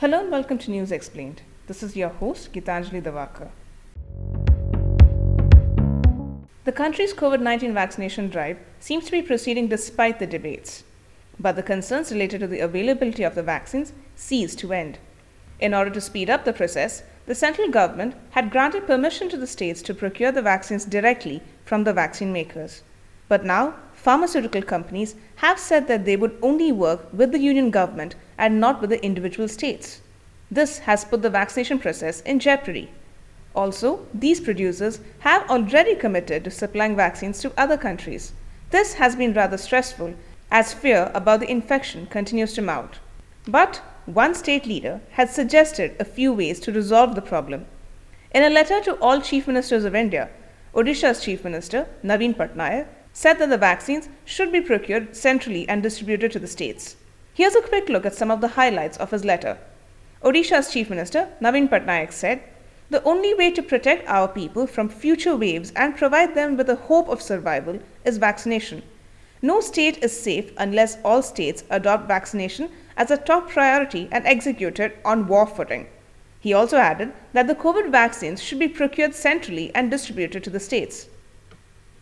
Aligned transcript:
Hello 0.00 0.20
and 0.20 0.30
welcome 0.30 0.56
to 0.56 0.70
News 0.70 0.92
Explained. 0.92 1.42
This 1.66 1.82
is 1.82 1.94
your 1.94 2.08
host, 2.08 2.54
Gitanjali 2.54 3.02
Diwakar. 3.02 3.50
The 6.64 6.72
country's 6.72 7.12
COVID 7.12 7.42
19 7.42 7.74
vaccination 7.74 8.30
drive 8.30 8.56
seems 8.78 9.04
to 9.04 9.12
be 9.12 9.20
proceeding 9.20 9.68
despite 9.68 10.18
the 10.18 10.26
debates. 10.26 10.84
But 11.38 11.56
the 11.56 11.62
concerns 11.62 12.10
related 12.10 12.40
to 12.40 12.46
the 12.46 12.60
availability 12.60 13.24
of 13.24 13.34
the 13.34 13.42
vaccines 13.42 13.92
cease 14.16 14.54
to 14.54 14.72
end. 14.72 14.98
In 15.58 15.74
order 15.74 15.90
to 15.90 16.00
speed 16.00 16.30
up 16.30 16.46
the 16.46 16.54
process, 16.54 17.02
the 17.26 17.34
central 17.34 17.68
government 17.68 18.14
had 18.30 18.50
granted 18.50 18.86
permission 18.86 19.28
to 19.28 19.36
the 19.36 19.46
states 19.46 19.82
to 19.82 19.92
procure 19.92 20.32
the 20.32 20.40
vaccines 20.40 20.86
directly 20.86 21.42
from 21.66 21.84
the 21.84 21.92
vaccine 21.92 22.32
makers. 22.32 22.82
But 23.28 23.44
now, 23.44 23.74
pharmaceutical 23.92 24.62
companies 24.62 25.14
have 25.36 25.58
said 25.58 25.88
that 25.88 26.06
they 26.06 26.16
would 26.16 26.38
only 26.40 26.72
work 26.72 27.06
with 27.12 27.32
the 27.32 27.38
union 27.38 27.70
government 27.70 28.14
and 28.40 28.58
not 28.58 28.80
with 28.80 28.90
the 28.90 29.04
individual 29.04 29.46
states. 29.46 30.00
This 30.50 30.78
has 30.78 31.04
put 31.04 31.22
the 31.22 31.30
vaccination 31.30 31.78
process 31.78 32.22
in 32.22 32.40
jeopardy. 32.40 32.90
Also, 33.54 34.06
these 34.14 34.40
producers 34.40 35.00
have 35.20 35.48
already 35.50 35.94
committed 35.94 36.42
to 36.44 36.50
supplying 36.50 36.96
vaccines 36.96 37.40
to 37.40 37.52
other 37.56 37.76
countries. 37.76 38.32
This 38.70 38.94
has 38.94 39.14
been 39.14 39.34
rather 39.34 39.58
stressful 39.58 40.14
as 40.50 40.72
fear 40.72 41.10
about 41.14 41.40
the 41.40 41.50
infection 41.50 42.06
continues 42.06 42.52
to 42.54 42.62
mount. 42.62 42.98
But 43.46 43.82
one 44.06 44.34
state 44.34 44.66
leader 44.66 45.00
has 45.12 45.34
suggested 45.34 45.94
a 46.00 46.04
few 46.04 46.32
ways 46.32 46.60
to 46.60 46.72
resolve 46.72 47.14
the 47.14 47.22
problem. 47.22 47.66
In 48.32 48.42
a 48.42 48.50
letter 48.50 48.80
to 48.80 48.94
all 48.94 49.20
chief 49.20 49.46
ministers 49.46 49.84
of 49.84 49.94
India, 49.94 50.30
Odisha's 50.74 51.22
chief 51.22 51.44
minister, 51.44 51.86
Naveen 52.02 52.34
Patnaik, 52.34 52.86
said 53.12 53.38
that 53.38 53.50
the 53.50 53.58
vaccines 53.58 54.08
should 54.24 54.52
be 54.52 54.60
procured 54.60 55.14
centrally 55.14 55.68
and 55.68 55.82
distributed 55.82 56.32
to 56.32 56.38
the 56.38 56.46
states. 56.46 56.96
Here's 57.40 57.54
a 57.54 57.62
quick 57.62 57.88
look 57.88 58.04
at 58.04 58.14
some 58.14 58.30
of 58.30 58.42
the 58.42 58.48
highlights 58.48 58.98
of 58.98 59.12
his 59.12 59.24
letter. 59.24 59.56
Odisha's 60.22 60.70
Chief 60.70 60.90
Minister, 60.90 61.26
Naveen 61.40 61.70
Patnaik, 61.70 62.12
said, 62.12 62.42
The 62.90 63.02
only 63.02 63.32
way 63.32 63.50
to 63.52 63.62
protect 63.62 64.06
our 64.06 64.28
people 64.28 64.66
from 64.66 64.90
future 64.90 65.34
waves 65.34 65.72
and 65.74 65.96
provide 65.96 66.34
them 66.34 66.58
with 66.58 66.68
a 66.68 66.74
hope 66.74 67.08
of 67.08 67.22
survival 67.22 67.78
is 68.04 68.18
vaccination. 68.18 68.82
No 69.40 69.62
state 69.62 70.04
is 70.04 70.20
safe 70.20 70.52
unless 70.58 70.98
all 71.02 71.22
states 71.22 71.64
adopt 71.70 72.06
vaccination 72.06 72.68
as 72.98 73.10
a 73.10 73.16
top 73.16 73.48
priority 73.48 74.06
and 74.12 74.26
execute 74.26 74.78
it 74.78 74.98
on 75.02 75.26
war 75.26 75.46
footing. 75.46 75.86
He 76.40 76.52
also 76.52 76.76
added 76.76 77.10
that 77.32 77.46
the 77.46 77.54
COVID 77.54 77.90
vaccines 77.90 78.42
should 78.42 78.58
be 78.58 78.68
procured 78.68 79.14
centrally 79.14 79.74
and 79.74 79.90
distributed 79.90 80.44
to 80.44 80.50
the 80.50 80.60
states. 80.60 81.06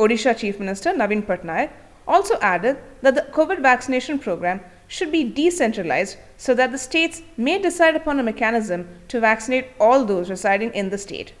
Odisha 0.00 0.36
Chief 0.36 0.58
Minister 0.58 0.90
Naveen 0.90 1.22
Patnaik 1.22 1.70
also 2.08 2.40
added 2.40 2.76
that 3.02 3.14
the 3.14 3.28
COVID 3.30 3.62
vaccination 3.62 4.18
program 4.18 4.60
should 4.88 5.12
be 5.12 5.22
decentralized 5.22 6.16
so 6.38 6.54
that 6.54 6.72
the 6.72 6.78
states 6.78 7.22
may 7.36 7.58
decide 7.58 7.94
upon 7.94 8.18
a 8.18 8.22
mechanism 8.22 8.88
to 9.06 9.20
vaccinate 9.20 9.66
all 9.78 10.04
those 10.04 10.30
residing 10.30 10.72
in 10.72 10.90
the 10.90 10.98
state. 10.98 11.32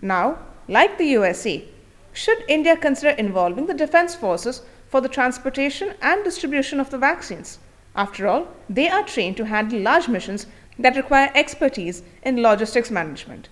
Now, 0.00 0.38
like 0.68 0.96
the 0.96 1.06
USA, 1.06 1.64
should 2.12 2.44
India 2.48 2.76
consider 2.76 3.10
involving 3.10 3.66
the 3.66 3.74
defense 3.74 4.14
forces 4.14 4.62
for 4.88 5.00
the 5.00 5.08
transportation 5.08 5.94
and 6.00 6.22
distribution 6.22 6.78
of 6.78 6.90
the 6.90 6.98
vaccines? 6.98 7.58
After 7.96 8.28
all, 8.28 8.48
they 8.68 8.88
are 8.88 9.04
trained 9.04 9.36
to 9.38 9.46
handle 9.46 9.80
large 9.80 10.08
missions 10.08 10.46
that 10.78 10.96
require 10.96 11.30
expertise 11.34 12.02
in 12.22 12.42
logistics 12.42 12.90
management. 12.90 13.48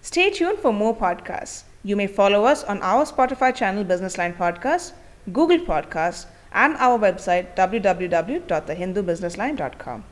Stay 0.00 0.30
tuned 0.30 0.58
for 0.58 0.72
more 0.72 0.96
podcasts. 0.96 1.64
You 1.82 1.96
may 1.96 2.06
follow 2.06 2.44
us 2.44 2.62
on 2.64 2.80
our 2.82 3.04
Spotify 3.04 3.54
channel 3.54 3.82
Business 3.84 4.16
Line 4.16 4.34
Podcast, 4.34 4.92
Google 5.32 5.58
Podcasts, 5.58 6.26
and 6.52 6.76
our 6.76 6.98
website 6.98 7.56
www.thehindubusinessline.com. 7.56 10.04